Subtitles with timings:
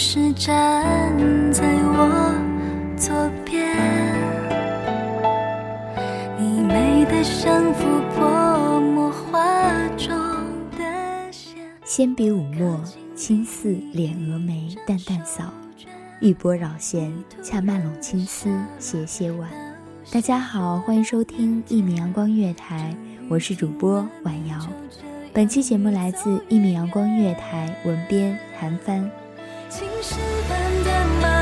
[0.00, 2.34] 你淋湿站在我
[2.96, 3.76] 左边，
[6.38, 10.16] 你美得像幅泼墨画中
[10.78, 11.54] 的线。
[11.84, 12.82] 纤笔舞墨，
[13.14, 15.52] 轻似敛蛾眉，淡淡扫；
[16.20, 18.48] 玉波绕弦，恰慢拢青丝，
[18.78, 19.50] 斜斜挽。
[20.10, 22.96] 大家好，欢迎收听一米阳光月台，
[23.28, 24.56] 我是主播婉瑶。
[25.34, 29.08] 本期节目来自一米阳光月台，文编韩帆。
[30.10, 31.39] 青石板的马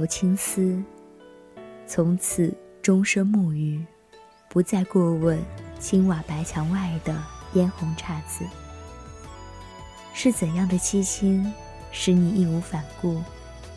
[0.00, 0.82] 头青丝，
[1.86, 2.50] 从此
[2.80, 3.84] 终身沐浴，
[4.48, 5.38] 不再过问
[5.78, 7.22] 青瓦白墙外的
[7.52, 8.42] 嫣红姹紫。
[10.14, 11.52] 是怎样的凄清，
[11.92, 13.20] 使你义无反顾，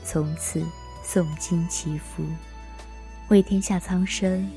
[0.05, 0.63] 从此
[1.05, 2.23] 诵经祈福，
[3.27, 4.49] 为天下苍生，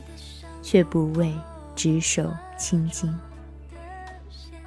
[0.63, 1.35] 却不为
[1.75, 3.13] 执手青筋，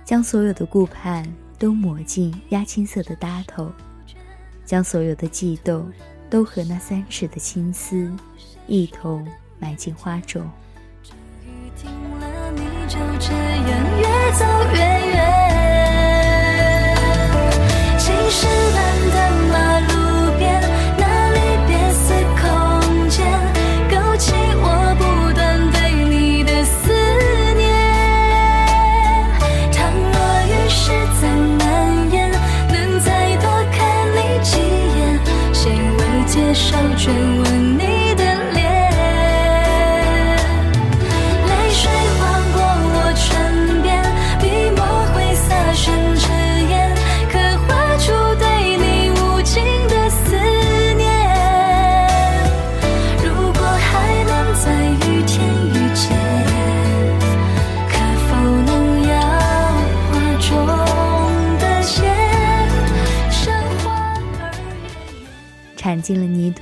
[0.03, 1.25] 将所有的顾盼
[1.57, 3.71] 都抹进压青色的搭头。
[4.65, 5.91] 将所有的悸动
[6.29, 8.11] 都和那三尺的青丝
[8.67, 9.27] 一同
[9.59, 10.49] 埋进花种。
[11.43, 14.98] 雨停了，你就这样越走越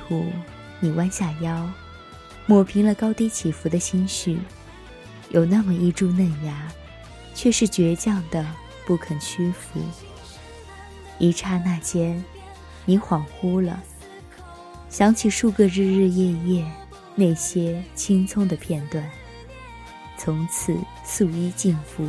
[0.06, 0.32] 进了泥土，
[0.80, 1.68] 你弯下腰，
[2.46, 4.38] 抹平了高低起伏的心绪。
[5.30, 6.72] 有那么一株嫩芽，
[7.34, 8.46] 却是倔强的
[8.86, 9.80] 不肯屈服。
[11.18, 12.24] 一刹那间，
[12.84, 13.82] 你恍惚了，
[14.88, 16.70] 想起数个日日夜夜
[17.14, 19.04] 那些青葱的片段，
[20.16, 22.08] 从此素衣尽服。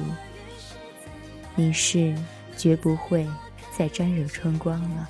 [1.56, 2.16] 你是
[2.56, 3.28] 绝不会
[3.76, 5.10] 再沾惹春光了。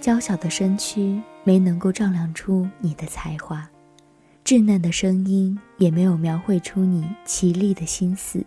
[0.00, 3.68] 娇小的身躯没能够丈量出你的才华，
[4.42, 8.42] 稚嫩的声音也没有描绘出你绮丽的心思。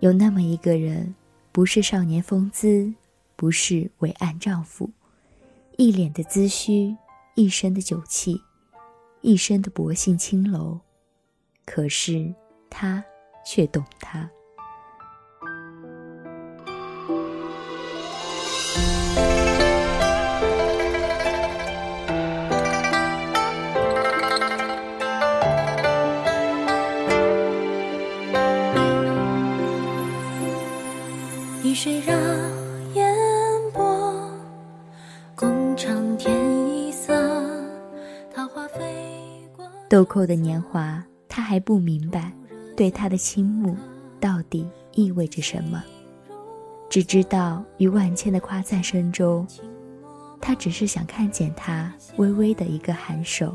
[0.00, 1.14] 有那么一个人，
[1.52, 2.92] 不是少年风姿，
[3.36, 4.90] 不是伟岸丈夫，
[5.76, 6.96] 一脸的姿虚，
[7.36, 8.42] 一身的酒气，
[9.20, 10.80] 一身的薄幸青楼，
[11.64, 12.34] 可是
[12.68, 13.04] 他
[13.46, 14.28] 却懂他。
[31.64, 32.16] 雨水让
[32.94, 33.14] 烟
[33.72, 34.30] 波，
[35.34, 36.32] 共唱天
[36.68, 37.12] 一色，
[38.32, 38.78] 桃花飞
[39.56, 42.32] 过豆蔻的年华，他还不明白，
[42.76, 43.76] 对他的倾慕
[44.20, 45.82] 到底意味着什么。
[46.88, 49.44] 只知道于万千的夸赞声中，
[50.40, 53.48] 他只是想看见他微微的一个颔首；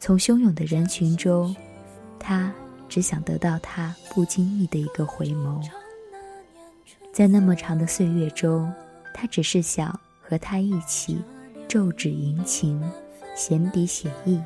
[0.00, 1.54] 从汹涌的人群中，
[2.18, 2.50] 他
[2.88, 5.62] 只想得到他不经意的一个回眸。
[7.18, 8.72] 在那么长的岁月中，
[9.12, 11.20] 他只是想和他一起
[11.68, 12.80] 奏指吟情，
[13.34, 14.40] 闲笔写意。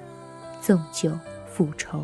[0.63, 1.13] 纵酒
[1.47, 2.03] 复仇。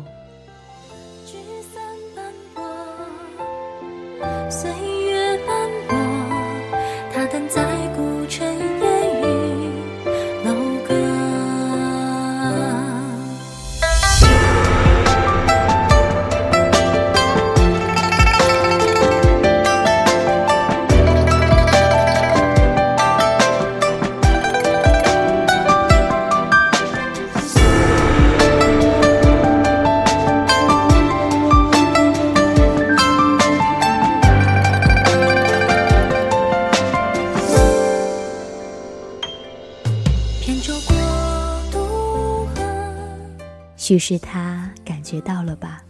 [43.89, 45.81] 许是他感觉到了吧，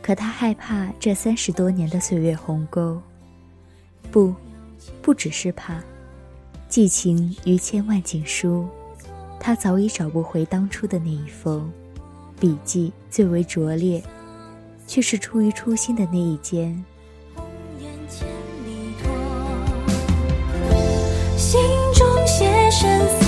[0.00, 2.98] 可他害怕这三十多年的岁月鸿沟。
[4.10, 4.34] 不，
[5.02, 5.82] 不只是怕，
[6.66, 8.66] 寄情于千万锦书，
[9.38, 11.70] 他早已找不回当初的那一封
[12.40, 14.02] 笔迹，最为拙劣，
[14.86, 16.82] 却是出于初心的那一间。
[21.36, 21.60] 心
[21.92, 23.23] 中写生。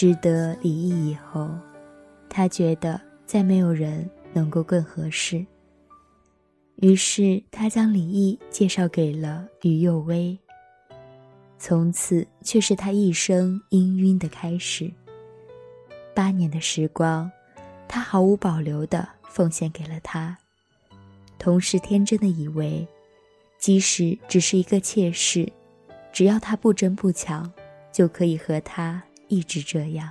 [0.00, 1.50] 值得李毅以后，
[2.30, 5.44] 他觉得再没有人能够更合适。
[6.76, 10.38] 于是他将李毅介绍给了于幼薇。
[11.58, 14.90] 从此却是他一生氤氲的开始。
[16.14, 17.30] 八年的时光，
[17.86, 20.34] 他毫无保留地奉献给了他，
[21.38, 22.88] 同时天真的以为，
[23.58, 25.46] 即使只是一个妾室，
[26.10, 27.52] 只要他不争不抢，
[27.92, 29.02] 就可以和他。
[29.30, 30.10] 一直这样，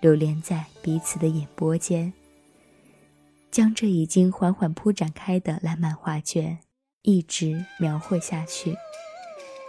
[0.00, 2.12] 流连在彼此的眼波间，
[3.50, 6.56] 将这已经缓缓铺展开的烂漫画卷，
[7.02, 8.76] 一直描绘下去，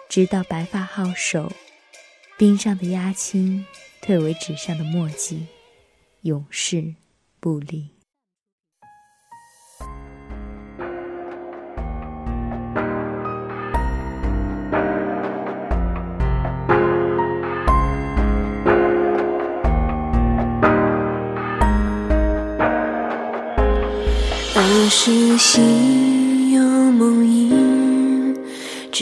[0.07, 1.51] 直到白发皓首，
[2.37, 3.65] 冰上的鸦青
[4.03, 5.47] 退为纸上的墨迹，
[6.21, 6.93] 永世
[7.39, 8.00] 不离。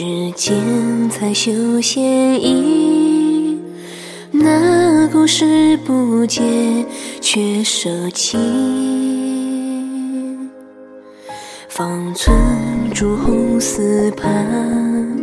[0.00, 0.56] 只见
[1.10, 3.58] 彩绣线衣。
[4.30, 6.42] 那故事不见，
[7.20, 8.38] 却舍弃。
[11.68, 12.34] 方寸
[12.94, 15.20] 朱红丝畔，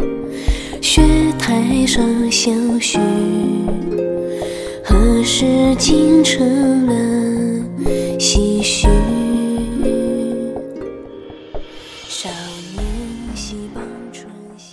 [0.79, 1.01] 雪
[1.39, 3.00] 台上相许。
[4.84, 5.43] 何时
[5.79, 7.17] 竟成了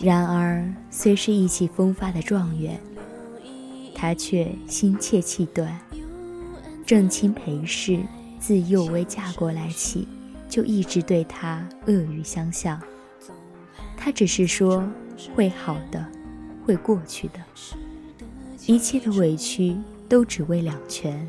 [0.05, 2.79] 然而，虽是意气风发的状元，
[3.95, 5.81] 他却心切气短。
[6.85, 8.01] 正亲裴氏
[8.39, 10.07] 自幼未嫁过来起，
[10.47, 12.79] 就一直对他恶语相向。
[13.97, 14.87] 他只是说
[15.35, 16.07] 会好的，
[16.67, 17.41] 会过去的，
[18.67, 19.75] 一切的委屈
[20.07, 21.27] 都只为两全。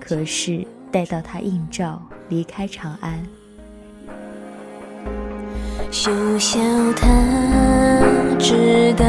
[0.00, 3.24] 可是待到他应召离开长安。
[5.94, 6.10] 休
[6.40, 6.58] 笑
[6.94, 7.06] 他
[8.36, 9.06] 知道，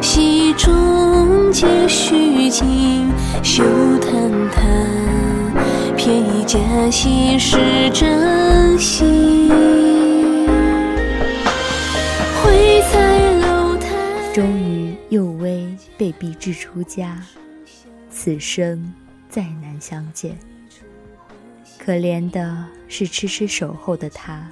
[0.00, 3.08] 戏中皆虚情。
[3.44, 3.62] 休
[4.00, 4.12] 叹
[4.50, 4.60] 他
[5.96, 6.58] 偏以假
[6.90, 9.48] 戏是真心。
[12.42, 13.86] 会在楼台，
[14.34, 15.64] 终于幼薇
[15.96, 17.22] 被逼至出家，
[18.10, 18.92] 此生
[19.30, 20.36] 再难相见。
[21.78, 24.44] 可怜的是痴痴守候的他。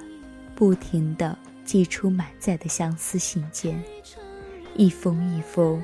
[0.61, 3.83] 不停地寄出满载的相思信件，
[4.75, 5.83] 一封一封，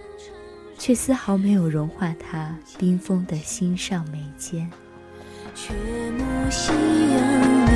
[0.78, 4.70] 却丝毫没有融化他冰封的心上眉间。
[5.56, 5.74] 却
[6.52, 7.20] 夕阳
[7.66, 7.72] 里，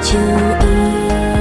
[0.00, 0.16] 酒
[0.64, 1.33] 意。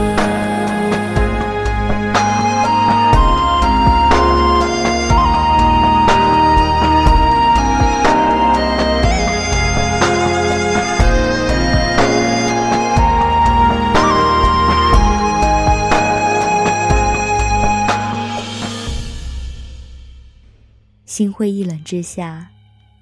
[21.13, 22.49] 心灰意冷之下，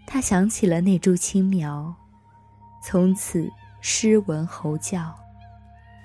[0.05, 1.95] 他想起了那株青苗，
[2.83, 3.49] 从此
[3.79, 5.15] 诗文喉叫，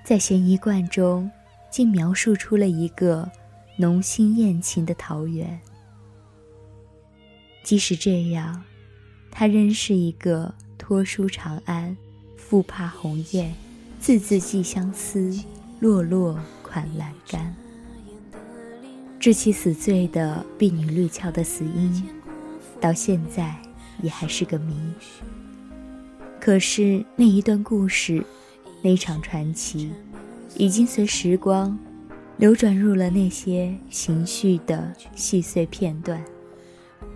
[0.05, 1.29] 在悬疑观中，
[1.69, 3.29] 竟描述出了一个
[3.75, 5.59] 浓心艳情的桃源。
[7.61, 8.63] 即使这样，
[9.29, 11.97] 他仍是一个托书长安，
[12.37, 13.53] 复怕鸿雁，
[13.99, 15.37] 字字寄相思，
[15.81, 17.53] 落落款栏杆。
[19.27, 22.01] 致其死罪的婢女绿俏的死因，
[22.79, 23.53] 到现在
[24.01, 24.73] 也还是个谜。
[26.39, 28.23] 可是那一段故事，
[28.81, 29.91] 那场传奇，
[30.55, 31.77] 已经随时光
[32.37, 36.23] 流转入了那些情绪的细碎片段。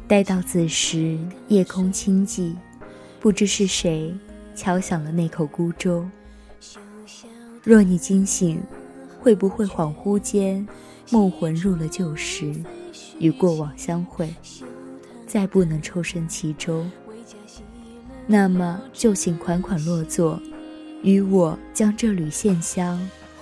[0.06, 2.54] 待到子时，夜空清寂，
[3.22, 4.14] 不知是谁
[4.54, 6.06] 敲响了那口孤舟。
[7.64, 8.62] 若你惊醒，
[9.22, 10.68] 会不会恍惚间？
[11.12, 12.54] 梦魂入了旧时，
[13.20, 14.34] 与过往相会，
[15.28, 16.90] 再不能抽身其中。
[18.26, 20.42] 那么就请款款落座，
[21.04, 23.00] 与我将这缕线香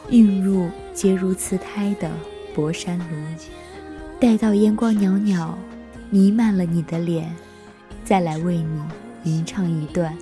[0.09, 2.11] 运入结如瓷胎的
[2.53, 3.05] 博山炉。
[4.19, 5.57] 待到烟光袅袅，
[6.09, 7.33] 弥漫了你的脸，
[8.03, 8.81] 再来为你
[9.31, 10.17] 吟唱一段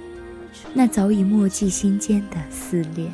[0.73, 3.11] 那早已默记心间的思恋。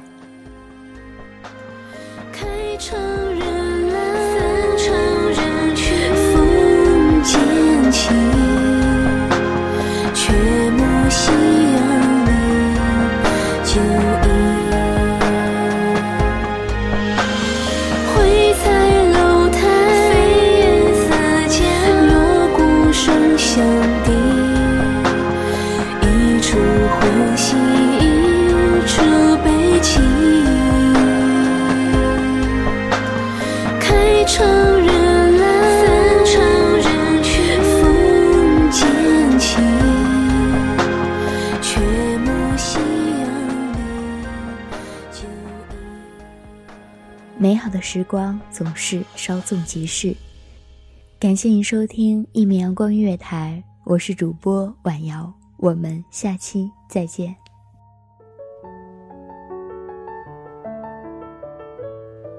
[47.44, 50.16] 美好的时光总是稍纵即逝，
[51.20, 57.36] 感谢您收听一米阳光音乐台，我是主播婉瑶，我们下期再见。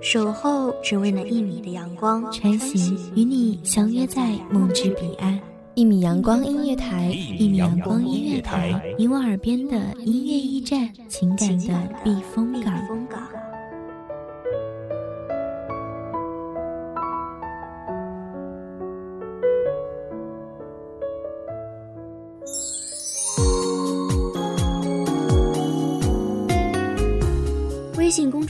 [0.01, 5.39] 守候只为那一米的阳光，穿行与你相约在梦之彼岸。
[5.75, 12.73] 一米阳光音乐台，一米阳光音乐台，你我耳边的音乐驿站，情感的避风港。